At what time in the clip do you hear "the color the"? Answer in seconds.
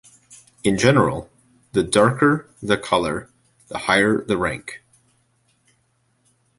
2.59-3.77